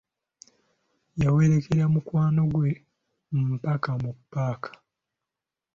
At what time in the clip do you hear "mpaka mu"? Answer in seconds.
3.49-4.11